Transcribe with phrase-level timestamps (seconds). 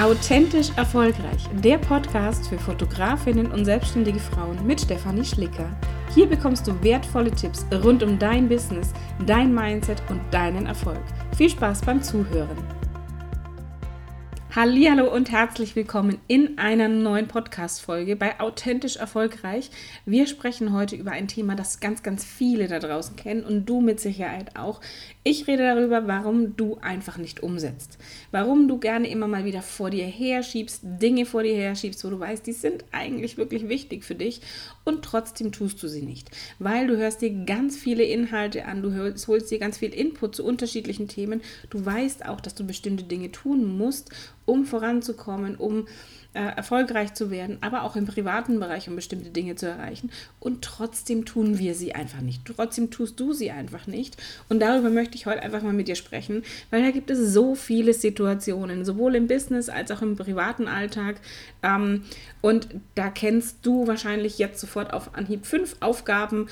[0.00, 5.68] Authentisch Erfolgreich, der Podcast für Fotografinnen und selbstständige Frauen mit Stefanie Schlicker.
[6.14, 8.92] Hier bekommst du wertvolle Tipps rund um dein Business,
[9.26, 11.02] dein Mindset und deinen Erfolg.
[11.36, 12.77] Viel Spaß beim Zuhören.
[14.60, 19.70] Hallo und herzlich willkommen in einer neuen Podcast Folge bei Authentisch erfolgreich.
[20.04, 23.80] Wir sprechen heute über ein Thema, das ganz ganz viele da draußen kennen und du
[23.80, 24.80] mit Sicherheit auch.
[25.22, 27.98] Ich rede darüber, warum du einfach nicht umsetzt.
[28.32, 32.18] Warum du gerne immer mal wieder vor dir herschiebst, Dinge vor dir herschiebst, wo du
[32.18, 34.40] weißt, die sind eigentlich wirklich wichtig für dich
[34.82, 38.90] und trotzdem tust du sie nicht, weil du hörst dir ganz viele Inhalte an, du
[38.90, 41.42] hörst, holst dir ganz viel Input zu unterschiedlichen Themen.
[41.70, 44.10] Du weißt auch, dass du bestimmte Dinge tun musst
[44.48, 45.86] um voranzukommen, um
[46.34, 50.10] äh, erfolgreich zu werden, aber auch im privaten Bereich, um bestimmte Dinge zu erreichen.
[50.40, 52.42] Und trotzdem tun wir sie einfach nicht.
[52.44, 54.16] Trotzdem tust du sie einfach nicht.
[54.48, 57.54] Und darüber möchte ich heute einfach mal mit dir sprechen, weil da gibt es so
[57.54, 61.16] viele Situationen, sowohl im Business als auch im privaten Alltag.
[61.62, 62.04] Ähm,
[62.40, 66.48] und da kennst du wahrscheinlich jetzt sofort auf Anhieb fünf Aufgaben,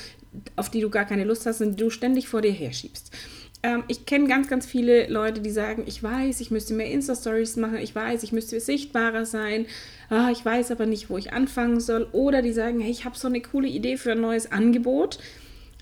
[0.56, 3.12] auf die du gar keine Lust hast und die du ständig vor dir herschiebst.
[3.62, 7.56] Ähm, ich kenne ganz, ganz viele Leute, die sagen, ich weiß, ich müsste mehr Insta-Stories
[7.56, 9.66] machen, ich weiß, ich müsste sichtbarer sein,
[10.10, 12.08] ah, ich weiß aber nicht, wo ich anfangen soll.
[12.12, 15.18] Oder die sagen, hey, ich habe so eine coole Idee für ein neues Angebot.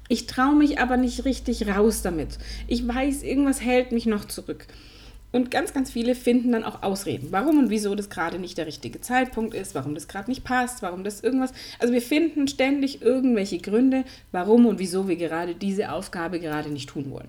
[0.08, 2.38] Ich traue mich aber nicht richtig raus damit.
[2.68, 4.66] Ich weiß, irgendwas hält mich noch zurück.
[5.34, 8.68] Und ganz, ganz viele finden dann auch Ausreden, warum und wieso das gerade nicht der
[8.68, 11.52] richtige Zeitpunkt ist, warum das gerade nicht passt, warum das irgendwas.
[11.80, 16.88] Also wir finden ständig irgendwelche Gründe, warum und wieso wir gerade diese Aufgabe gerade nicht
[16.88, 17.26] tun wollen.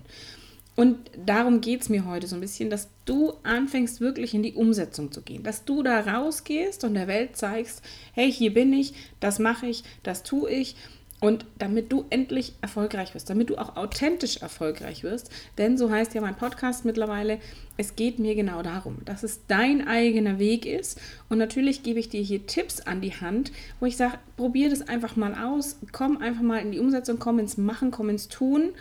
[0.76, 4.54] Und darum geht es mir heute so ein bisschen, dass du anfängst wirklich in die
[4.54, 8.94] Umsetzung zu gehen, dass du da rausgehst und der Welt zeigst, hey, hier bin ich,
[9.18, 10.76] das mache ich, das tue ich.
[11.20, 16.14] Und damit du endlich erfolgreich wirst, damit du auch authentisch erfolgreich wirst, denn so heißt
[16.14, 17.38] ja mein Podcast mittlerweile,
[17.78, 21.00] es geht mir genau darum, dass es dein eigener Weg ist.
[21.30, 23.50] Und natürlich gebe ich dir hier Tipps an die Hand,
[23.80, 27.38] wo ich sage, probier das einfach mal aus, komm einfach mal in die Umsetzung, komm
[27.38, 28.72] ins Machen, komm ins Tun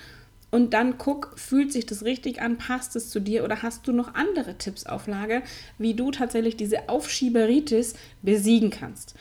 [0.51, 3.91] und dann guck, fühlt sich das richtig an, passt es zu dir oder hast du
[3.91, 5.41] noch andere Tipps auf Lager,
[5.77, 9.15] wie du tatsächlich diese Aufschieberitis besiegen kannst.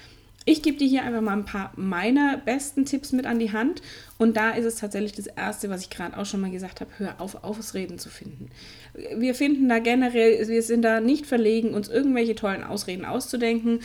[0.46, 3.80] Ich gebe dir hier einfach mal ein paar meiner besten Tipps mit an die Hand.
[4.18, 6.90] Und da ist es tatsächlich das Erste, was ich gerade auch schon mal gesagt habe,
[6.98, 8.50] hör auf, Ausreden zu finden.
[9.16, 13.80] Wir finden da generell, wir sind da nicht verlegen, uns irgendwelche tollen Ausreden auszudenken.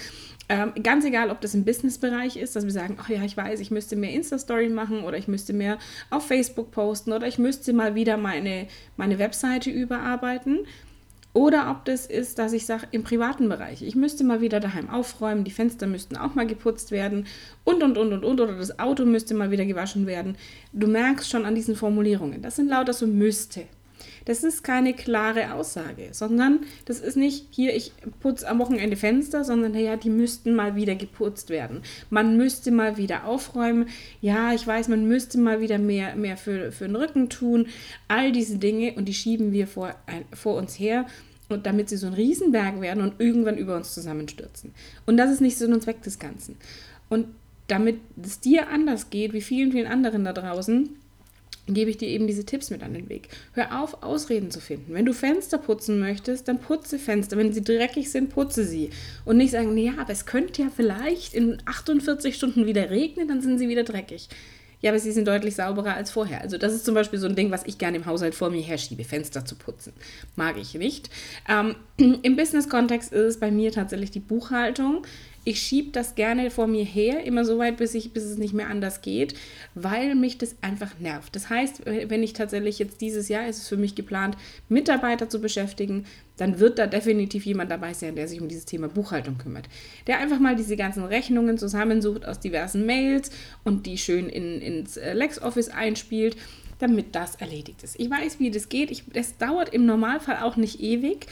[0.51, 3.59] Ähm, ganz egal, ob das im Businessbereich ist, dass wir sagen, ach ja, ich weiß,
[3.59, 5.77] ich müsste mehr Insta-Story machen oder ich müsste mehr
[6.09, 8.67] auf Facebook posten oder ich müsste mal wieder meine,
[8.97, 10.65] meine Webseite überarbeiten.
[11.33, 14.89] Oder ob das ist, dass ich sage, im privaten Bereich, ich müsste mal wieder daheim
[14.89, 17.27] aufräumen, die Fenster müssten auch mal geputzt werden
[17.63, 20.37] und, und, und, und, und, oder das Auto müsste mal wieder gewaschen werden.
[20.73, 23.67] Du merkst schon an diesen Formulierungen, das sind lauter so müsste.
[24.29, 29.43] Das ist keine klare Aussage, sondern das ist nicht hier, ich putze am Wochenende Fenster,
[29.43, 31.81] sondern ja, die müssten mal wieder geputzt werden.
[32.11, 33.87] Man müsste mal wieder aufräumen.
[34.21, 37.69] Ja, ich weiß, man müsste mal wieder mehr, mehr für, für den Rücken tun.
[38.07, 39.95] All diese Dinge und die schieben wir vor,
[40.31, 41.07] vor uns her
[41.49, 44.75] und damit sie so ein Riesenberg werden und irgendwann über uns zusammenstürzen.
[45.07, 46.55] Und das ist nicht Sinn und Zweck des Ganzen.
[47.09, 47.25] Und
[47.65, 50.98] damit es dir anders geht, wie vielen, vielen anderen da draußen,
[51.73, 53.29] gebe ich dir eben diese Tipps mit an den Weg.
[53.53, 54.93] Hör auf, Ausreden zu finden.
[54.93, 57.37] Wenn du Fenster putzen möchtest, dann putze Fenster.
[57.37, 58.89] Wenn sie dreckig sind, putze sie.
[59.25, 63.41] Und nicht sagen, ja, aber es könnte ja vielleicht in 48 Stunden wieder regnen, dann
[63.41, 64.29] sind sie wieder dreckig.
[64.81, 66.41] Ja, aber sie sind deutlich sauberer als vorher.
[66.41, 68.61] Also das ist zum Beispiel so ein Ding, was ich gerne im Haushalt vor mir
[68.61, 69.91] herschiebe, Fenster zu putzen.
[70.37, 71.09] Mag ich nicht.
[71.49, 75.05] Ähm, Im Business-Kontext ist es bei mir tatsächlich die Buchhaltung
[75.43, 78.53] ich schiebe das gerne vor mir her, immer so weit, bis, ich, bis es nicht
[78.53, 79.35] mehr anders geht,
[79.75, 81.35] weil mich das einfach nervt.
[81.35, 85.39] Das heißt, wenn ich tatsächlich jetzt dieses Jahr, ist es für mich geplant, Mitarbeiter zu
[85.41, 86.05] beschäftigen,
[86.37, 89.67] dann wird da definitiv jemand dabei sein, der sich um dieses Thema Buchhaltung kümmert.
[90.07, 93.31] Der einfach mal diese ganzen Rechnungen zusammensucht aus diversen Mails
[93.63, 96.37] und die schön in, ins äh, LexOffice einspielt
[96.79, 97.99] damit das erledigt ist.
[97.99, 99.03] Ich weiß, wie das geht.
[99.13, 101.27] Das dauert im Normalfall auch nicht ewig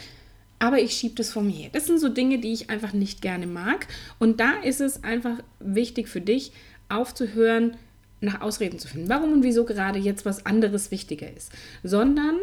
[0.60, 1.70] aber ich schiebe das von mir.
[1.72, 3.88] Das sind so Dinge, die ich einfach nicht gerne mag.
[4.20, 6.52] Und da ist es einfach wichtig für dich,
[6.90, 7.78] aufzuhören,
[8.20, 9.10] nach Ausreden zu finden.
[9.10, 11.52] Warum und wieso gerade jetzt was anderes wichtiger ist.
[11.84, 12.38] Sondern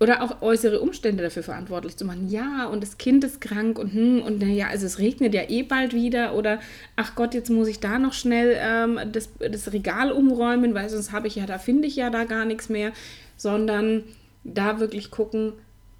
[0.00, 2.28] oder auch äußere Umstände dafür verantwortlich zu machen.
[2.28, 5.64] Ja, und das Kind ist krank und hm, und naja, also es regnet ja eh
[5.64, 6.60] bald wieder oder
[6.94, 11.10] ach Gott, jetzt muss ich da noch schnell ähm, das, das Regal umräumen, weil sonst
[11.10, 12.92] habe ich ja, da finde ich ja da gar nichts mehr,
[13.36, 14.04] sondern
[14.44, 15.54] da wirklich gucken,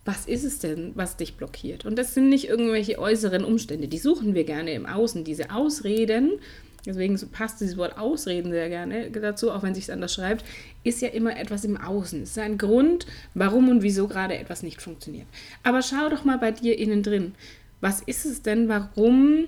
[0.08, 1.84] was ist es denn, was dich blockiert?
[1.84, 6.38] Und das sind nicht irgendwelche äußeren Umstände, die suchen wir gerne im Außen, diese Ausreden.
[6.86, 10.46] Deswegen passt dieses Wort Ausreden sehr gerne dazu, auch wenn sich es anders schreibt,
[10.82, 12.22] ist ja immer etwas im Außen.
[12.22, 15.26] Es ist ein Grund, warum und wieso gerade etwas nicht funktioniert.
[15.62, 17.34] Aber schau doch mal bei dir innen drin.
[17.82, 19.44] Was ist es denn, warum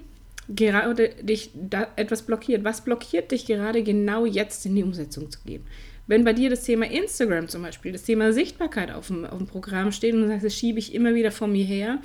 [0.51, 2.65] gerade dich da etwas blockiert?
[2.65, 5.65] Was blockiert dich gerade genau jetzt in die Umsetzung zu gehen?
[6.11, 9.47] Wenn bei dir das Thema Instagram zum Beispiel, das Thema Sichtbarkeit auf dem, auf dem
[9.47, 12.01] Programm steht und du sagst, das schiebe ich immer wieder vor mir her,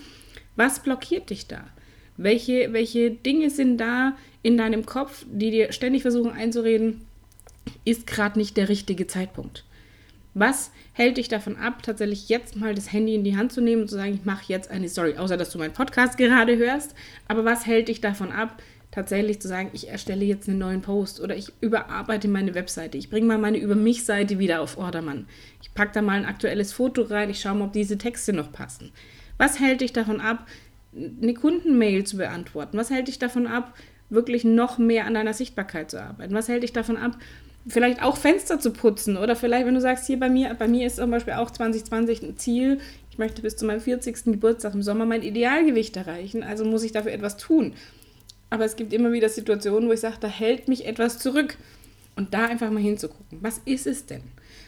[0.55, 1.65] was blockiert dich da?
[2.15, 7.01] Welche, welche Dinge sind da in deinem Kopf, die dir ständig versuchen einzureden,
[7.83, 9.65] ist gerade nicht der richtige Zeitpunkt?
[10.35, 13.81] Was hält dich davon ab, tatsächlich jetzt mal das Handy in die Hand zu nehmen
[13.81, 16.93] und zu sagen, ich mache jetzt eine Story, außer dass du meinen Podcast gerade hörst.
[17.27, 18.61] Aber was hält dich davon ab,
[18.95, 23.09] tatsächlich zu sagen, ich erstelle jetzt einen neuen Post oder ich überarbeite meine Webseite, ich
[23.09, 25.27] bringe mal meine Über mich-Seite wieder auf Ordermann.
[25.61, 28.53] Ich packe da mal ein aktuelles Foto rein, ich schaue mal, ob diese Texte noch
[28.53, 28.91] passen.
[29.37, 30.47] Was hält dich davon ab,
[30.93, 32.77] eine Kundenmail zu beantworten?
[32.77, 33.75] Was hält dich davon ab,
[34.09, 36.33] wirklich noch mehr an deiner Sichtbarkeit zu arbeiten?
[36.33, 37.17] Was hält dich davon ab,
[37.67, 40.87] vielleicht auch Fenster zu putzen oder vielleicht, wenn du sagst, hier bei mir, bei mir
[40.87, 42.79] ist zum Beispiel auch 2020 ein Ziel,
[43.11, 44.23] ich möchte bis zu meinem 40.
[44.25, 47.73] Geburtstag im Sommer mein Idealgewicht erreichen, also muss ich dafür etwas tun.
[48.49, 51.57] Aber es gibt immer wieder Situationen, wo ich sage, da hält mich etwas zurück.
[52.15, 54.21] Und da einfach mal hinzugucken, was ist es denn?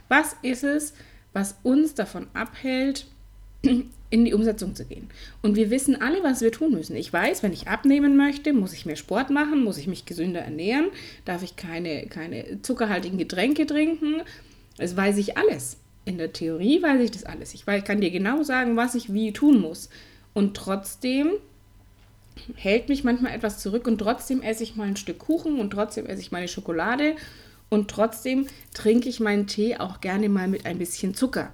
[0.09, 0.93] Was ist es,
[1.31, 3.07] was uns davon abhält,
[4.09, 5.09] in die Umsetzung zu gehen.
[5.41, 6.95] Und wir wissen alle, was wir tun müssen.
[6.95, 10.41] Ich weiß, wenn ich abnehmen möchte, muss ich mehr Sport machen, muss ich mich gesünder
[10.41, 10.87] ernähren,
[11.25, 14.21] darf ich keine, keine zuckerhaltigen Getränke trinken.
[14.77, 15.77] Das weiß ich alles.
[16.05, 17.53] In der Theorie weiß ich das alles.
[17.53, 19.89] Ich kann dir genau sagen, was ich wie tun muss.
[20.33, 21.31] Und trotzdem
[22.55, 26.05] hält mich manchmal etwas zurück und trotzdem esse ich mal ein Stück Kuchen und trotzdem
[26.05, 27.15] esse ich meine Schokolade
[27.69, 31.51] und trotzdem trinke ich meinen Tee auch gerne mal mit ein bisschen Zucker.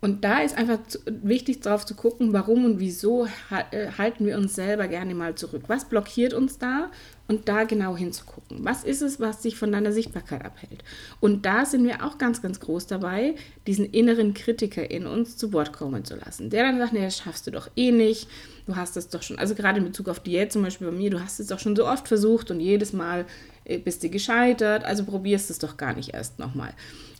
[0.00, 3.26] Und da ist einfach wichtig darauf zu gucken, warum und wieso
[3.70, 5.62] äh, halten wir uns selber gerne mal zurück.
[5.68, 6.90] Was blockiert uns da?
[7.28, 8.58] Und da genau hinzugucken.
[8.64, 10.84] Was ist es, was dich von deiner Sichtbarkeit abhält?
[11.18, 13.34] Und da sind wir auch ganz, ganz groß dabei,
[13.66, 16.50] diesen inneren Kritiker in uns zu Wort kommen zu lassen.
[16.50, 18.28] Der dann sagt, nee, das schaffst du doch eh nicht.
[18.66, 21.10] Du hast es doch schon, also gerade in Bezug auf Diät zum Beispiel bei mir,
[21.10, 23.24] du hast es doch schon so oft versucht und jedes Mal
[23.64, 26.74] äh, bist du gescheitert, also probierst es doch gar nicht erst nochmal.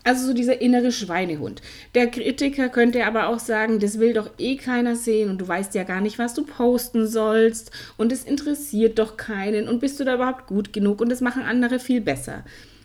[0.06, 1.62] Also so dieser innere Schweinehund.
[1.97, 5.75] Der Kritiker könnte aber auch sagen, das will doch eh keiner sehen und du weißt
[5.75, 10.05] ja gar nicht, was du posten sollst und es interessiert doch keinen und bist du
[10.05, 12.44] da überhaupt gut genug und das machen andere viel besser.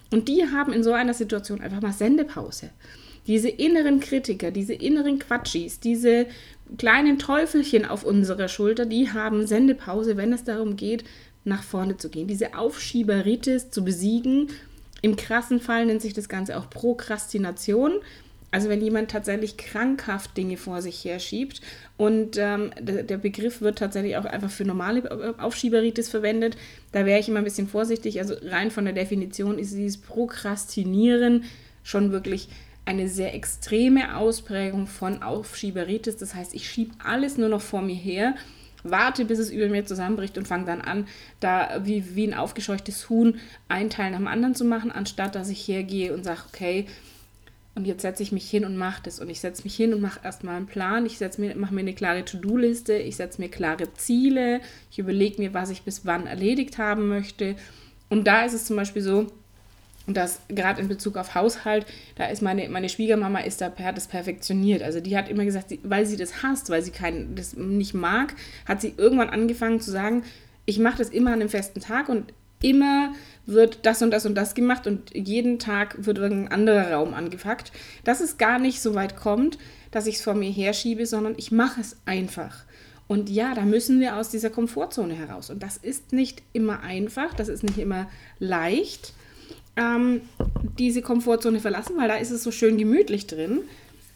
[0.10, 2.72] Und die haben in so einer Situation einfach mal Sendepause.
[3.28, 6.26] Diese inneren Kritiker, diese inneren Quatschis, diese
[6.80, 11.04] kleinen Teufelchen auf unserer Schulter, die haben Sendepause, wenn es darum geht,
[11.44, 12.28] nach vorne zu gehen.
[12.28, 14.50] Diese Aufschieberitis zu besiegen
[15.02, 17.94] im krassen Fall nennt sich das Ganze auch Prokrastination.
[18.52, 21.62] Also wenn jemand tatsächlich krankhaft Dinge vor sich herschiebt
[21.96, 26.58] und ähm, der, der, Begriff wird tatsächlich auch einfach für normale Aufschieberitis verwendet,
[26.92, 28.20] da wäre ich immer ein bisschen vorsichtig.
[28.20, 31.46] Also rein von der Definition ist dieses Prokrastinieren
[31.82, 32.50] schon wirklich
[32.84, 36.18] eine sehr extreme Ausprägung von Aufschieberitis.
[36.18, 38.36] Das heißt, ich schiebe alles nur noch vor mir her
[38.84, 41.08] warte, bis es über mir zusammenbricht und fange dann an,
[41.40, 45.50] da wie, wie ein aufgescheuchtes Huhn einen Teil nach dem anderen zu machen, anstatt dass
[45.50, 46.88] ich hergehe und sage, okay,
[47.74, 49.20] und jetzt setze ich mich hin und mache das.
[49.20, 51.06] Und ich setze mich hin und mache erstmal einen Plan.
[51.06, 52.94] Ich mir, mache mir eine klare To-Do-Liste.
[52.94, 54.60] Ich setze mir klare Ziele.
[54.92, 57.56] Ich überlege mir, was ich bis wann erledigt haben möchte.
[58.10, 59.28] Und da ist es zum Beispiel so,
[60.08, 63.98] und das gerade in Bezug auf Haushalt, da ist meine, meine Schwiegermama ist da, hat
[63.98, 64.82] das perfektioniert.
[64.82, 68.34] Also die hat immer gesagt, weil sie das hasst, weil sie kein, das nicht mag,
[68.66, 70.24] hat sie irgendwann angefangen zu sagen,
[70.66, 73.14] ich mache das immer an einem festen Tag und immer
[73.46, 77.72] wird das und das und das gemacht und jeden Tag wird irgendein anderer Raum angepackt.
[78.04, 79.58] Dass es gar nicht so weit kommt,
[79.92, 82.64] dass ich es vor mir herschiebe, sondern ich mache es einfach.
[83.08, 85.50] Und ja, da müssen wir aus dieser Komfortzone heraus.
[85.50, 88.08] Und das ist nicht immer einfach, das ist nicht immer
[88.40, 89.14] leicht
[89.76, 90.22] ähm,
[90.78, 93.62] diese Komfortzone verlassen, weil da ist es so schön gemütlich drin.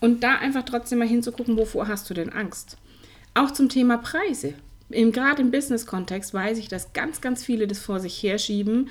[0.02, 2.78] Und da einfach trotzdem mal hinzugucken, wovor hast du denn Angst?
[3.34, 4.54] Auch zum Thema Preise.
[4.90, 8.90] Gerade im Business-Kontext weiß ich, dass ganz, ganz viele das vor sich herschieben,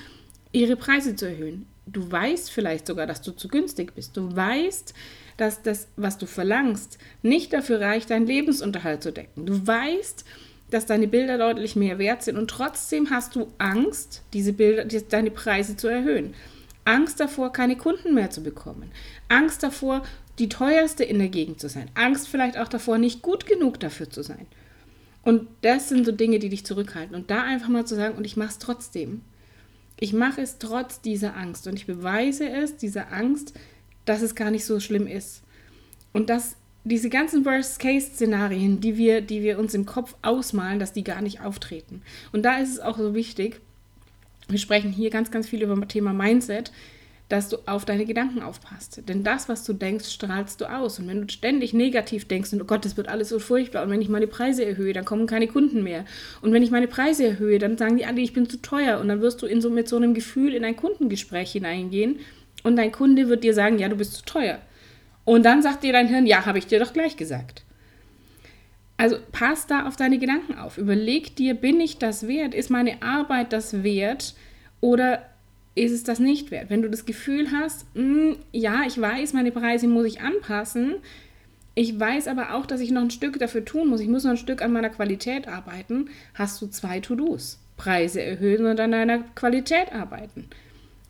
[0.52, 1.66] ihre Preise zu erhöhen.
[1.86, 4.16] Du weißt vielleicht sogar, dass du zu günstig bist.
[4.16, 4.94] Du weißt,
[5.36, 9.46] dass das, was du verlangst, nicht dafür reicht, deinen Lebensunterhalt zu decken.
[9.46, 10.24] Du weißt,
[10.70, 15.30] dass deine Bilder deutlich mehr wert sind und trotzdem hast du Angst, diese Bilder, deine
[15.30, 16.34] Preise zu erhöhen.
[16.84, 18.90] Angst davor, keine Kunden mehr zu bekommen.
[19.28, 20.02] Angst davor,
[20.38, 21.90] die teuerste in der Gegend zu sein.
[21.94, 24.46] Angst vielleicht auch davor, nicht gut genug dafür zu sein.
[25.22, 27.14] Und das sind so Dinge, die dich zurückhalten.
[27.14, 29.22] Und da einfach mal zu sagen, und ich mache es trotzdem.
[29.98, 31.66] Ich mache es trotz dieser Angst.
[31.66, 33.54] Und ich beweise es, dieser Angst,
[34.04, 35.42] dass es gar nicht so schlimm ist.
[36.12, 41.04] Und dass diese ganzen Worst-Case-Szenarien, die wir, die wir uns im Kopf ausmalen, dass die
[41.04, 42.02] gar nicht auftreten.
[42.32, 43.60] Und da ist es auch so wichtig,
[44.48, 46.72] wir sprechen hier ganz, ganz viel über das Thema Mindset,
[47.28, 49.02] dass du auf deine Gedanken aufpasst.
[49.08, 50.98] Denn das, was du denkst, strahlst du aus.
[50.98, 53.90] Und wenn du ständig negativ denkst und oh Gott, das wird alles so furchtbar und
[53.90, 56.04] wenn ich meine Preise erhöhe, dann kommen keine Kunden mehr.
[56.42, 59.00] Und wenn ich meine Preise erhöhe, dann sagen die alle, ich bin zu teuer.
[59.00, 62.20] Und dann wirst du in so, mit so einem Gefühl in ein Kundengespräch hineingehen
[62.62, 64.58] und dein Kunde wird dir sagen, ja, du bist zu teuer.
[65.24, 67.64] Und dann sagt dir dein Hirn, ja, habe ich dir doch gleich gesagt.
[68.96, 70.78] Also pass da auf deine Gedanken auf.
[70.78, 72.54] Überleg dir, bin ich das wert?
[72.54, 74.34] Ist meine Arbeit das wert?
[74.80, 75.26] Oder
[75.74, 76.70] ist es das nicht wert?
[76.70, 80.96] Wenn du das Gefühl hast, mh, hm, ja, ich weiß, meine Preise muss ich anpassen,
[81.74, 84.30] ich weiß aber auch, dass ich noch ein Stück dafür tun muss, ich muss noch
[84.30, 87.58] ein Stück an meiner Qualität arbeiten, hast du zwei To-Dos.
[87.76, 90.48] Preise erhöhen und an deiner Qualität arbeiten.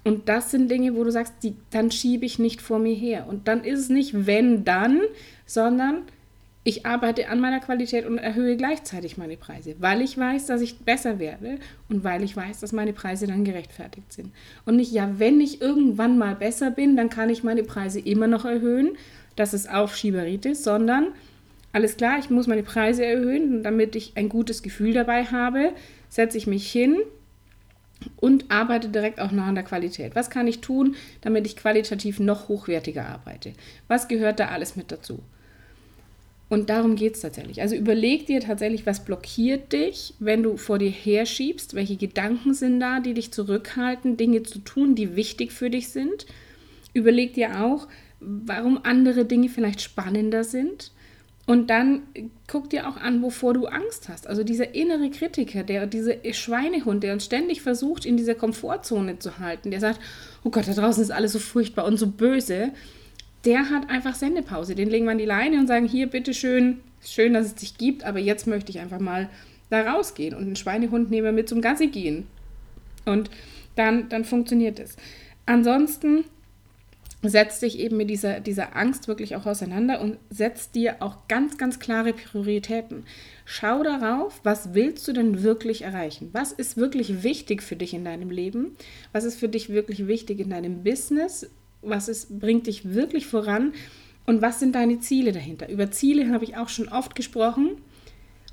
[0.03, 3.26] Und das sind Dinge, wo du sagst, die, dann schiebe ich nicht vor mir her.
[3.29, 5.00] Und dann ist es nicht wenn dann,
[5.47, 6.03] sondern
[6.66, 10.78] ich arbeite an meiner Qualität und erhöhe gleichzeitig meine Preise, weil ich weiß, dass ich
[10.78, 11.59] besser werde
[11.90, 14.33] und weil ich weiß, dass meine Preise dann gerechtfertigt sind.
[14.64, 18.28] Und nicht, ja, wenn ich irgendwann mal besser bin, dann kann ich meine Preise immer
[18.28, 18.97] noch erhöhen.
[19.37, 21.09] Das ist Aufschieberitis, sondern
[21.73, 25.73] alles klar, ich muss meine Preise erhöhen, damit ich ein gutes Gefühl dabei habe,
[26.09, 26.97] setze ich mich hin
[28.16, 30.14] und arbeite direkt auch noch an der Qualität.
[30.14, 33.52] Was kann ich tun, damit ich qualitativ noch hochwertiger arbeite?
[33.87, 35.21] Was gehört da alles mit dazu?
[36.55, 37.61] Und darum geht es tatsächlich.
[37.63, 42.79] Also überleg dir tatsächlich, was blockiert dich, wenn du vor dir herschiebst, welche Gedanken sind
[42.79, 46.27] da, die dich zurückhalten, Dinge zu tun, die wichtig für dich sind.
[46.93, 47.89] Überleg dir auch,
[48.21, 50.93] warum andere Dinge vielleicht spannender sind.
[51.45, 52.03] Und dann
[52.47, 54.29] guck dir auch an, wovor du Angst hast.
[54.29, 59.41] Also dieser innere Kritiker, der diese Schweinehund, der uns ständig versucht, in dieser Komfortzone zu
[59.41, 59.99] halten, der sagt,
[60.45, 62.71] oh Gott, da draußen ist alles so furchtbar und so böse
[63.45, 64.75] der hat einfach Sendepause.
[64.75, 68.05] Den legen wir an die Leine und sagen, hier, bitteschön, schön, dass es dich gibt,
[68.05, 69.29] aber jetzt möchte ich einfach mal
[69.71, 72.27] da rausgehen und einen Schweinehund nehmen wir mit zum Gassi gehen.
[73.05, 73.31] Und
[73.77, 74.97] dann, dann funktioniert es.
[75.47, 76.25] Ansonsten
[77.23, 81.57] setz dich eben mit dieser, dieser Angst wirklich auch auseinander und setz dir auch ganz,
[81.59, 83.05] ganz klare Prioritäten.
[83.45, 86.31] Schau darauf, was willst du denn wirklich erreichen?
[86.33, 88.77] Was ist wirklich wichtig für dich in deinem Leben?
[89.13, 91.51] Was ist für dich wirklich wichtig in deinem Business?
[91.87, 93.73] Was ist, bringt dich wirklich voran
[94.26, 95.69] und was sind deine Ziele dahinter.
[95.69, 97.73] Über Ziele habe ich auch schon oft gesprochen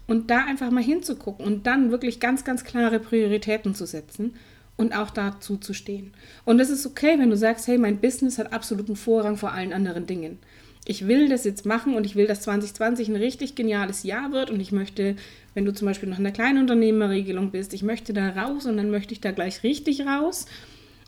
[0.07, 4.33] und da einfach mal hinzugucken und dann wirklich ganz, ganz klare Prioritäten zu setzen
[4.77, 6.13] und auch dazu zu stehen.
[6.43, 9.73] Und es ist okay, wenn du sagst, hey, mein Business hat absoluten Vorrang vor allen
[9.73, 10.39] anderen Dingen.
[10.85, 14.50] Ich will das jetzt machen und ich will, dass 2020 ein richtig geniales Jahr wird
[14.50, 15.15] und ich möchte,
[15.53, 18.89] wenn du zum Beispiel noch in der Kleinunternehmerregelung bist, ich möchte da raus und dann
[18.89, 20.47] möchte ich da gleich richtig raus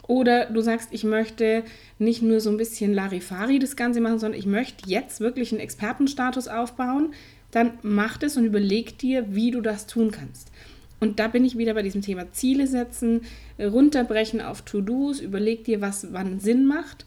[0.08, 1.64] oder du sagst, ich möchte
[1.98, 5.62] nicht nur so ein bisschen Larifari das Ganze machen, sondern ich möchte jetzt wirklich einen
[5.62, 7.14] Expertenstatus aufbauen.
[7.52, 10.52] Dann mach das und überleg dir, wie du das tun kannst.
[11.00, 13.22] Und da bin ich wieder bei diesem Thema Ziele setzen,
[13.60, 17.06] runterbrechen auf To-Dos, überleg dir, was wann Sinn macht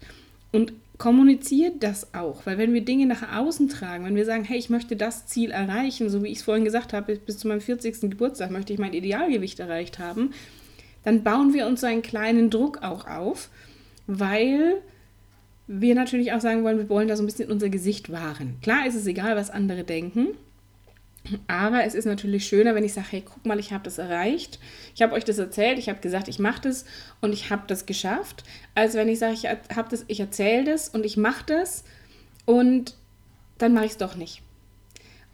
[0.51, 2.45] und kommuniziert das auch.
[2.45, 5.51] Weil wenn wir Dinge nach außen tragen, wenn wir sagen, hey, ich möchte das Ziel
[5.51, 8.01] erreichen, so wie ich es vorhin gesagt habe, bis zu meinem 40.
[8.01, 10.31] Geburtstag möchte ich mein Idealgewicht erreicht haben,
[11.07, 13.47] dann bauen wir uns so einen kleinen Druck auch auf,
[14.07, 14.81] weil
[15.65, 18.57] wir natürlich auch sagen wollen, wir wollen da so ein bisschen unser Gesicht wahren.
[18.61, 20.35] Klar ist es egal, was andere denken,
[21.47, 24.59] aber es ist natürlich schöner, wenn ich sage, hey, guck mal, ich habe das erreicht.
[24.95, 26.83] Ich habe euch das erzählt, ich habe gesagt, ich mache das
[27.21, 28.43] und ich habe das geschafft,
[28.75, 31.85] als wenn ich sage, ich habe das, ich erzähle das und ich mache das
[32.43, 32.95] und
[33.59, 34.41] dann mache ich es doch nicht.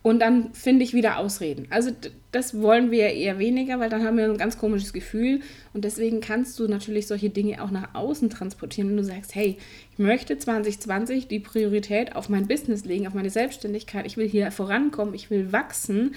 [0.04, 1.66] Und dann finde ich wieder Ausreden.
[1.70, 1.92] Also
[2.34, 5.40] das wollen wir eher weniger, weil dann haben wir ein ganz komisches Gefühl.
[5.74, 9.58] Und deswegen kannst du natürlich solche Dinge auch nach außen transportieren, wenn du sagst, hey,
[9.94, 14.06] ich möchte 2020 die Priorität auf mein Business legen, auf meine Selbstständigkeit.
[14.06, 16.16] Ich will hier vorankommen, ich will wachsen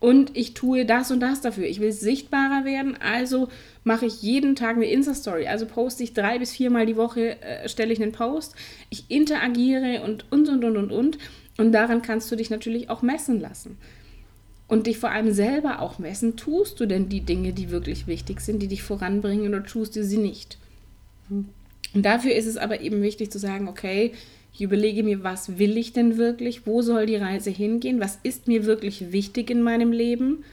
[0.00, 1.66] und ich tue das und das dafür.
[1.66, 3.48] Ich will sichtbarer werden, also
[3.84, 5.46] mache ich jeden Tag eine Insta-Story.
[5.46, 8.56] Also poste ich drei bis viermal die Woche, äh, stelle ich einen Post.
[8.88, 11.18] Ich interagiere und und und und und und.
[11.60, 13.76] Und daran kannst du dich natürlich auch messen lassen.
[14.66, 16.36] Und dich vor allem selber auch messen.
[16.36, 20.02] Tust du denn die Dinge, die wirklich wichtig sind, die dich voranbringen oder tust du
[20.02, 20.56] sie nicht?
[21.28, 21.52] Und
[21.92, 24.14] dafür ist es aber eben wichtig zu sagen, okay,
[24.54, 26.66] ich überlege mir, was will ich denn wirklich?
[26.66, 28.00] Wo soll die Reise hingehen?
[28.00, 30.44] Was ist mir wirklich wichtig in meinem Leben?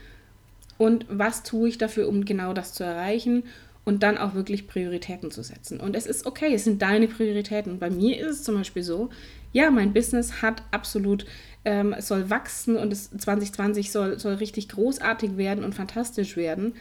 [0.77, 3.43] Und was tue ich dafür, um genau das zu erreichen?
[3.85, 5.79] Und dann auch wirklich Prioritäten zu setzen.
[5.79, 7.79] Und es ist okay, es sind deine Prioritäten.
[7.79, 9.09] Bei mir ist es zum Beispiel so,
[9.57, 11.25] ja, mein Business hat absolut,
[11.65, 16.75] ähm, soll wachsen und es 2020 soll, soll richtig großartig werden und fantastisch werden.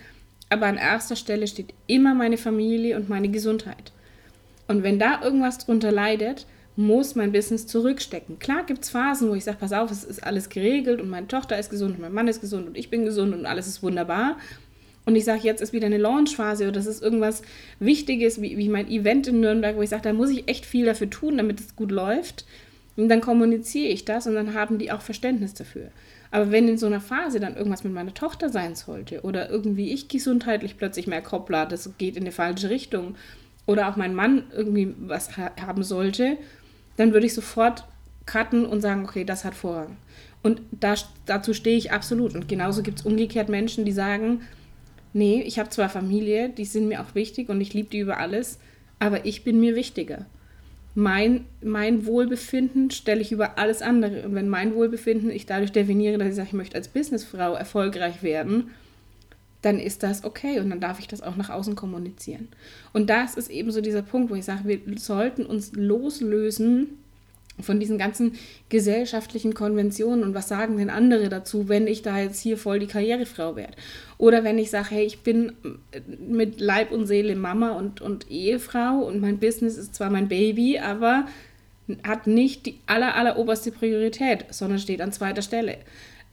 [0.51, 3.93] Aber an erster Stelle steht immer meine Familie und meine Gesundheit.
[4.69, 8.39] Und wenn da irgendwas drunter leidet, muss mein Business zurückstecken.
[8.39, 11.29] Klar gibt es Phasen, wo ich sage, pass auf, es ist alles geregelt und meine
[11.29, 13.83] Tochter ist gesund und mein Mann ist gesund und ich bin gesund und alles ist
[13.83, 14.37] wunderbar.
[15.07, 17.41] und ich sage, jetzt ist wieder eine Launchphase oder das ist irgendwas
[17.79, 20.85] Wichtiges, wie, wie mein Event in Nürnberg, wo ich sage, da muss ich echt viel
[20.85, 22.45] dafür tun, damit es gut läuft.
[22.97, 25.91] Und dann kommuniziere ich das und dann haben die auch Verständnis dafür.
[26.31, 29.93] Aber wenn in so einer Phase dann irgendwas mit meiner Tochter sein sollte oder irgendwie
[29.93, 33.15] ich gesundheitlich plötzlich mehr Koppler, das geht in die falsche Richtung
[33.67, 36.39] oder auch mein Mann irgendwie was ha haben sollte,
[36.97, 37.85] dann würde ich sofort
[38.25, 39.97] cutten und sagen, okay, das hat Vorrang.
[40.43, 40.95] Und da,
[41.27, 42.35] dazu stehe ich absolut.
[42.35, 44.43] Und genauso gibt es umgekehrt Menschen, die sagen,
[45.13, 48.19] nee, ich habe zwar Familie, die sind mir auch wichtig und ich liebe die über
[48.19, 48.59] alles,
[48.99, 50.27] aber ich bin mir wichtiger.
[50.99, 54.25] Mein, mein Wohlbefinden stelle ich über alles andere.
[54.25, 58.23] Und wenn mein Wohlbefinden ich dadurch definiere, dass ich sage, ich möchte als Businessfrau erfolgreich
[58.23, 58.71] werden,
[59.61, 62.49] dann ist das okay und dann darf ich das auch nach außen kommunizieren.
[62.95, 66.99] Und das ist eben so dieser Punkt, wo ich sage, wir sollten uns loslösen
[67.61, 68.33] von diesen ganzen
[68.69, 72.87] gesellschaftlichen Konventionen und was sagen denn andere dazu, wenn ich da jetzt hier voll die
[72.87, 73.73] Karrierefrau werde.
[74.19, 75.53] Oder wenn ich sage, hey, ich bin
[76.29, 80.79] mit Leib und Seele Mama und, und Ehefrau und mein Business ist zwar mein Baby,
[80.79, 81.27] aber
[82.03, 85.79] hat nicht die aller, aller oberste Priorität, sondern steht an zweiter Stelle.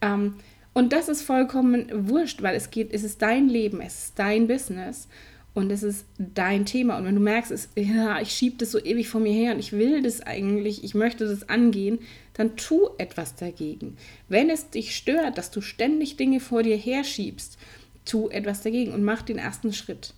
[0.02, 0.34] Ähm,
[0.72, 4.48] und das ist vollkommen wurscht, weil es geht, es ist dein Leben, es ist dein
[4.48, 5.08] Business
[5.54, 6.98] und es ist dein Thema.
[6.98, 9.60] Und wenn du merkst, es, ja, ich schiebe das so ewig vor mir her und
[9.60, 12.00] ich will das eigentlich, ich möchte das angehen,
[12.34, 13.96] dann tu etwas dagegen.
[14.28, 17.56] Wenn es dich stört, dass du ständig Dinge vor dir herschiebst,
[18.04, 20.12] tu etwas dagegen und mach den ersten Schritt.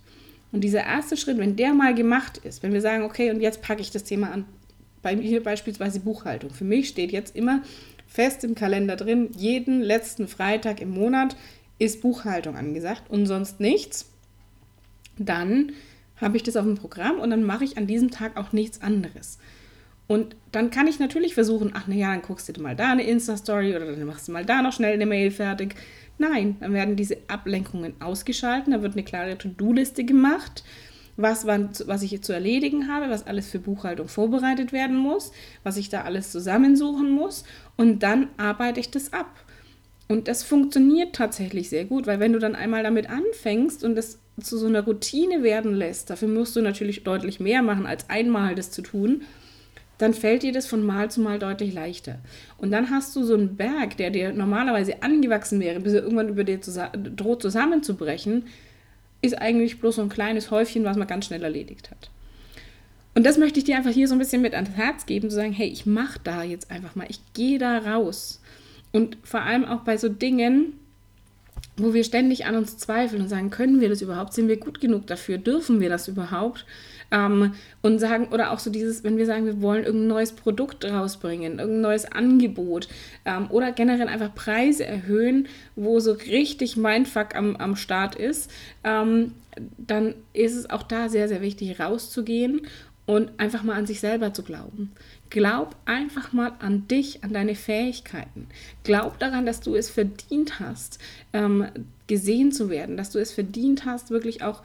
[0.51, 3.61] Und dieser erste Schritt, wenn der mal gemacht ist, wenn wir sagen, okay, und jetzt
[3.61, 4.45] packe ich das Thema an,
[5.03, 6.49] bei mir beispielsweise Buchhaltung.
[6.49, 7.61] Für mich steht jetzt immer
[8.07, 11.35] fest im Kalender drin, jeden letzten Freitag im Monat
[11.77, 14.09] ist Buchhaltung angesagt und sonst nichts
[15.19, 15.71] dann
[16.19, 18.81] habe ich das auf dem Programm und dann mache ich an diesem Tag auch nichts
[18.81, 19.37] anderes.
[20.07, 23.75] Und dann kann ich natürlich versuchen, ach naja, dann guckst du mal da eine Insta-Story
[23.75, 25.75] oder dann machst du mal da noch schnell eine Mail fertig.
[26.17, 30.63] Nein, dann werden diese Ablenkungen ausgeschaltet, da wird eine klare To-Do-Liste gemacht,
[31.17, 35.31] was, was ich zu erledigen habe, was alles für Buchhaltung vorbereitet werden muss,
[35.63, 37.43] was ich da alles zusammensuchen muss
[37.75, 39.43] und dann arbeite ich das ab.
[40.07, 44.19] Und das funktioniert tatsächlich sehr gut, weil wenn du dann einmal damit anfängst und das
[44.41, 48.55] zu so einer Routine werden lässt, dafür musst du natürlich deutlich mehr machen, als einmal
[48.55, 49.23] das zu tun,
[49.97, 52.19] dann fällt dir das von Mal zu Mal deutlich leichter.
[52.57, 56.29] Und dann hast du so einen Berg, der dir normalerweise angewachsen wäre, bis er irgendwann
[56.29, 58.45] über dir zusa droht zusammenzubrechen,
[59.21, 62.11] ist eigentlich bloß so ein kleines Häufchen, was man ganz schnell erledigt hat.
[63.15, 65.35] Und das möchte ich dir einfach hier so ein bisschen mit ans Herz geben, zu
[65.35, 68.41] sagen, hey, ich mache da jetzt einfach mal, ich gehe da raus.
[68.91, 70.73] Und vor allem auch bei so Dingen,
[71.77, 74.33] wo wir ständig an uns zweifeln und sagen, können wir das überhaupt?
[74.33, 75.37] Sind wir gut genug dafür?
[75.37, 76.65] Dürfen wir das überhaupt?
[77.09, 80.83] Ähm, und sagen, oder auch so dieses, wenn wir sagen, wir wollen irgendein neues Produkt
[80.83, 82.89] rausbringen, irgendein neues Angebot
[83.25, 88.51] ähm, oder generell einfach Preise erhöhen, wo so richtig Mindfuck am, am Start ist,
[88.83, 89.33] ähm,
[89.77, 92.61] dann ist es auch da sehr, sehr wichtig, rauszugehen
[93.07, 94.91] und einfach mal an sich selber zu glauben.
[95.31, 98.47] Glaub einfach mal an dich, an deine Fähigkeiten.
[98.83, 100.99] Glaub daran, dass du es verdient hast,
[101.33, 101.65] ähm,
[102.05, 104.61] gesehen zu werden, dass du es verdient hast, wirklich auch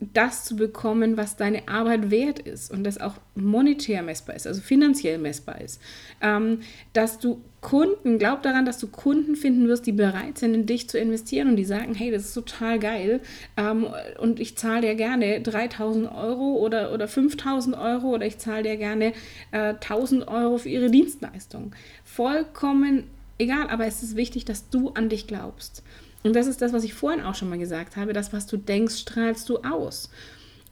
[0.00, 4.60] das zu bekommen, was deine Arbeit wert ist und das auch monetär messbar ist, also
[4.60, 5.80] finanziell messbar ist.
[6.20, 6.60] Ähm,
[6.92, 10.88] dass du Kunden, glaub daran, dass du Kunden finden wirst, die bereit sind, in dich
[10.88, 13.20] zu investieren und die sagen, hey, das ist total geil
[13.56, 13.86] ähm,
[14.18, 18.76] und ich zahle dir gerne 3000 Euro oder, oder 5000 Euro oder ich zahle dir
[18.76, 19.12] gerne
[19.52, 21.74] äh, 1000 Euro für ihre Dienstleistung.
[22.04, 23.04] Vollkommen
[23.38, 25.82] egal, aber es ist wichtig, dass du an dich glaubst.
[26.24, 28.12] Und das ist das, was ich vorhin auch schon mal gesagt habe.
[28.12, 30.10] Das, was du denkst, strahlst du aus.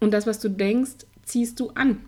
[0.00, 1.98] Und das, was du denkst, ziehst du an.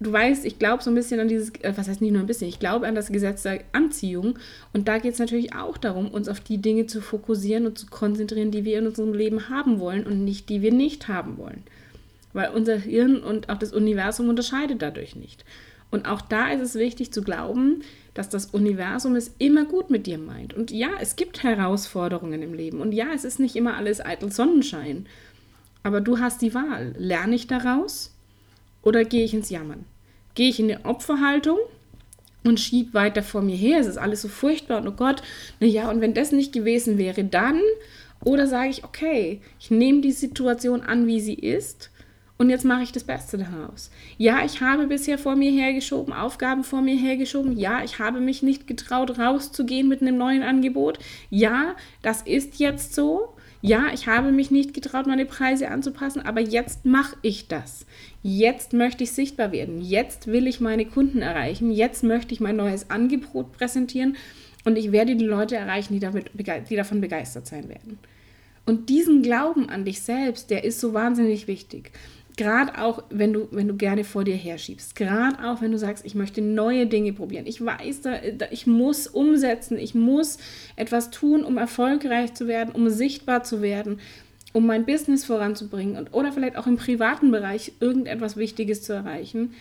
[0.00, 2.26] Du weißt, ich glaube so ein bisschen an dieses, äh, was heißt nicht nur ein
[2.26, 4.38] bisschen, ich glaube an das Gesetz der Anziehung.
[4.72, 7.86] Und da geht es natürlich auch darum, uns auf die Dinge zu fokussieren und zu
[7.86, 11.62] konzentrieren, die wir in unserem Leben haben wollen und nicht die wir nicht haben wollen.
[12.32, 15.44] Weil unser Hirn und auch das Universum unterscheidet dadurch nicht.
[15.90, 17.82] Und auch da ist es wichtig zu glauben,
[18.14, 20.52] dass das Universum es immer gut mit dir meint.
[20.52, 22.80] Und ja, es gibt Herausforderungen im Leben.
[22.80, 25.06] Und ja, es ist nicht immer alles eitel Sonnenschein.
[25.82, 26.94] Aber du hast die Wahl.
[26.98, 28.14] Lerne ich daraus
[28.82, 29.84] oder gehe ich ins Jammern?
[30.34, 31.58] Gehe ich in die Opferhaltung
[32.44, 33.80] und schiebe weiter vor mir her?
[33.80, 35.22] Es ist alles so furchtbar und oh Gott,
[35.60, 37.60] naja, und wenn das nicht gewesen wäre, dann?
[38.24, 41.90] Oder sage ich, okay, ich nehme die Situation an, wie sie ist
[42.38, 43.90] und jetzt mache ich das Beste daraus.
[44.16, 47.58] Ja, ich habe bisher vor mir hergeschoben, Aufgaben vor mir hergeschoben.
[47.58, 51.00] Ja, ich habe mich nicht getraut, rauszugehen mit einem neuen Angebot.
[51.30, 53.34] Ja, das ist jetzt so.
[53.60, 57.86] Ja, ich habe mich nicht getraut, meine Preise anzupassen, aber jetzt mache ich das.
[58.22, 59.80] Jetzt möchte ich sichtbar werden.
[59.80, 61.72] Jetzt will ich meine Kunden erreichen.
[61.72, 64.16] Jetzt möchte ich mein neues Angebot präsentieren
[64.64, 67.98] und ich werde die Leute erreichen, die, damit, die davon begeistert sein werden.
[68.68, 71.90] Und diesen Glauben an dich selbst, der ist so wahnsinnig wichtig.
[72.38, 74.94] Gerade auch, wenn du, wenn du gerne vor dir herschiebst.
[74.94, 77.46] Gerade auch, wenn du sagst, ich möchte neue Dinge probieren.
[77.48, 78.12] Ich weiß, da,
[78.52, 79.76] ich muss umsetzen.
[79.76, 80.38] Ich muss
[80.76, 83.98] etwas tun, um erfolgreich zu werden, um sichtbar zu werden,
[84.52, 89.54] um mein Business voranzubringen und, oder vielleicht auch im privaten Bereich irgendetwas Wichtiges zu erreichen.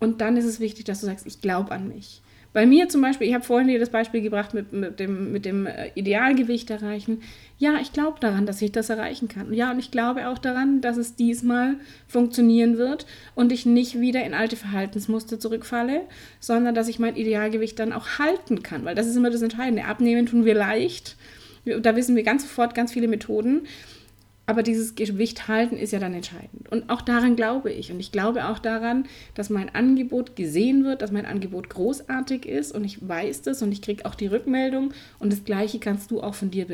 [0.00, 2.22] Und dann ist es wichtig, dass du sagst, ich glaube an mich.
[2.52, 5.44] Bei mir zum Beispiel, ich habe vorhin dir das Beispiel gebracht mit, mit dem, mit
[5.44, 7.22] dem äh, Idealgewicht erreichen.
[7.58, 9.52] Ja, ich glaube daran, dass ich das erreichen kann.
[9.52, 11.76] Ja, und ich glaube auch daran, dass es diesmal
[12.08, 16.02] funktionieren wird und ich nicht wieder in alte Verhaltensmuster zurückfalle,
[16.40, 18.84] sondern dass ich mein Idealgewicht dann auch halten kann.
[18.84, 19.84] Weil das ist immer das Entscheidende.
[19.84, 21.16] Abnehmen tun wir leicht.
[21.64, 23.68] Da wissen wir ganz sofort ganz viele Methoden.
[24.50, 26.68] Aber dieses Gewicht halten ist ja dann entscheidend.
[26.70, 27.92] Und auch daran glaube ich.
[27.92, 29.04] Und ich glaube auch daran,
[29.36, 33.70] dass mein Angebot gesehen wird, dass mein Angebot großartig ist und ich weiß das und
[33.70, 34.92] ich kriege auch die Rückmeldung.
[35.20, 36.66] Und das Gleiche kannst du auch von dir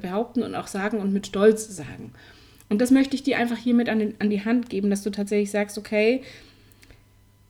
[0.00, 2.12] behaupten und auch sagen und mit Stolz sagen.
[2.68, 5.10] Und das möchte ich dir einfach hiermit an, den, an die Hand geben, dass du
[5.10, 6.22] tatsächlich sagst, okay,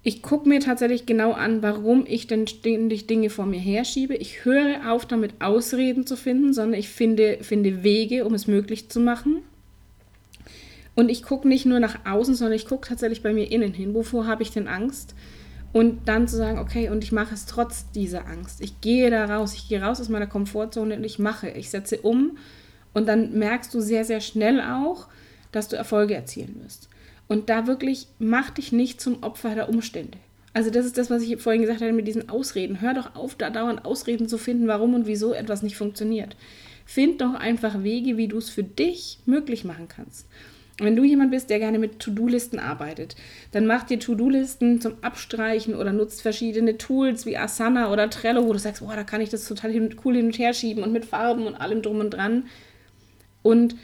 [0.03, 4.15] ich gucke mir tatsächlich genau an, warum ich denn ständig Dinge vor mir herschiebe.
[4.15, 8.89] Ich höre auf, damit Ausreden zu finden, sondern ich finde, finde Wege, um es möglich
[8.89, 9.43] zu machen.
[10.99, 13.95] Und ich gucke nicht nur nach außen, sondern ich gucke tatsächlich bei mir innen hin.
[13.95, 15.15] Wovor habe ich denn Angst?
[15.73, 18.61] Und dann zu sagen, okay, und ich mache es trotz dieser Angst.
[18.61, 21.99] Ich gehe da raus, ich gehe raus aus meiner Komfortzone und ich mache, ich setze
[22.01, 22.37] um.
[22.95, 25.07] Und dann merkst du sehr, sehr schnell auch,
[25.53, 26.89] dass du Erfolge erzielen wirst.
[27.29, 30.19] Und da wirklich, mach dich nicht zum Opfer der Umstände.
[30.53, 32.81] Also das ist das, was ich vorhin gesagt hatte mit diesen Ausreden.
[32.81, 36.35] Hör doch auf, da dauernd Ausreden zu finden, warum und wieso etwas nicht funktioniert.
[36.87, 40.27] Find doch einfach Wege, wie du es für dich möglich machen kannst.
[40.81, 43.17] Wenn du jemand bist, der gerne mit To-Do-Listen arbeitet,
[43.51, 48.53] dann mach dir To-Do-Listen zum Abstreichen oder nutzt verschiedene Tools wie Asana oder Trello, wo
[48.53, 51.05] du sagst, boah, da kann ich das total cool hin und her schieben und mit
[51.05, 52.45] Farben und allem drum und dran.
[53.43, 53.75] Und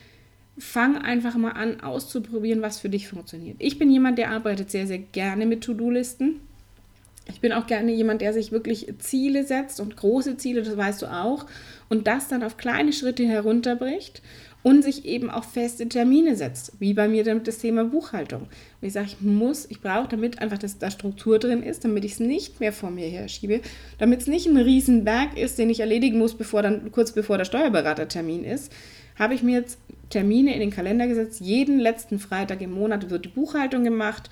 [0.56, 3.56] fang einfach mal an auszuprobieren, was für dich funktioniert.
[3.58, 6.40] Ich bin jemand, der arbeitet sehr, sehr gerne mit To-Do-Listen.
[7.26, 11.02] Ich bin auch gerne jemand, der sich wirklich Ziele setzt und große Ziele, das weißt
[11.02, 11.46] du auch,
[11.88, 14.22] und das dann auf kleine Schritte herunterbricht
[14.64, 18.44] und sich eben auch feste Termine setzt, wie bei mir damit das Thema Buchhaltung.
[18.80, 22.02] Und ich sage, ich muss, ich brauche, damit einfach dass da Struktur drin ist, damit
[22.04, 23.60] ich es nicht mehr vor mir her schiebe,
[23.98, 27.44] damit es nicht ein Riesenberg ist, den ich erledigen muss, bevor dann kurz bevor der
[27.44, 28.72] Steuerberatertermin ist,
[29.18, 31.42] habe ich mir jetzt Termine in den Kalender gesetzt.
[31.42, 34.30] Jeden letzten Freitag im Monat wird die Buchhaltung gemacht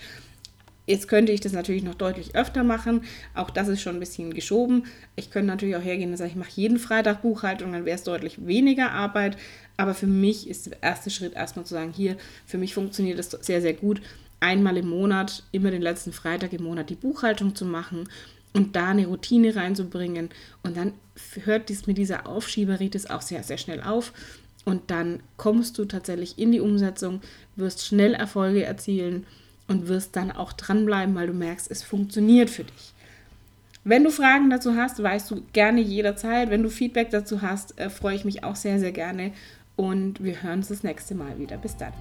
[0.93, 3.05] Jetzt könnte ich das natürlich noch deutlich öfter machen.
[3.33, 4.85] Auch das ist schon ein bisschen geschoben.
[5.17, 8.03] Ich könnte natürlich auch hergehen und sagen, ich mache jeden Freitag Buchhaltung, dann wäre es
[8.03, 9.39] deutlich weniger Arbeit.
[9.79, 13.31] Aber für mich ist der erste Schritt erstmal zu sagen, hier, für mich funktioniert das
[13.31, 14.03] sehr, sehr gut,
[14.41, 18.07] einmal im Monat, immer den letzten Freitag im Monat die Buchhaltung zu machen
[18.53, 20.29] und da eine Routine reinzubringen.
[20.63, 20.93] Und dann
[21.45, 24.13] hört dies mit dieser Aufschieberitis auch sehr, sehr schnell auf.
[24.67, 27.23] Und dann kommst du tatsächlich in die Umsetzung,
[27.57, 29.25] wirst schnell Erfolge erzielen
[29.73, 32.93] und wirst dann auch dranbleiben, weil du merkst, es funktioniert für dich.
[33.85, 36.51] Wenn du Fragen dazu hast, weißt du gerne jederzeit.
[36.51, 39.33] Wenn du Feedback dazu hast, äh, freue ich mich auch sehr, sehr gerne.
[39.75, 41.57] Und wir hören uns das nächste Mal wieder.
[41.57, 41.93] Bis dann.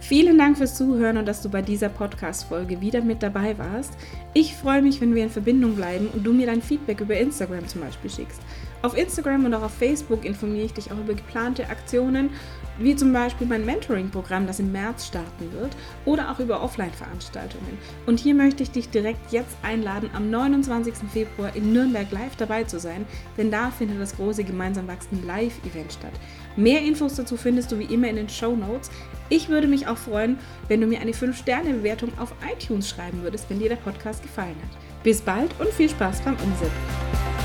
[0.00, 3.94] Vielen Dank fürs Zuhören und dass du bei dieser Podcast-Folge wieder mit dabei warst.
[4.34, 7.66] Ich freue mich, wenn wir in Verbindung bleiben und du mir dein Feedback über Instagram
[7.66, 8.40] zum Beispiel schickst.
[8.82, 12.30] Auf Instagram und auch auf Facebook informiere ich dich auch über geplante Aktionen,
[12.78, 17.78] wie zum Beispiel mein Mentoring-Programm, das im März starten wird, oder auch über Offline-Veranstaltungen.
[18.06, 20.94] Und hier möchte ich dich direkt jetzt einladen, am 29.
[21.12, 25.92] Februar in Nürnberg live dabei zu sein, denn da findet das große Gemeinsam wachsen Live-Event
[25.92, 26.12] statt.
[26.56, 28.90] Mehr Infos dazu findest du wie immer in den Show Notes.
[29.28, 33.58] Ich würde mich auch freuen, wenn du mir eine 5-Sterne-Bewertung auf iTunes schreiben würdest, wenn
[33.58, 35.02] dir der Podcast gefallen hat.
[35.02, 37.35] Bis bald und viel Spaß beim Umsetzen.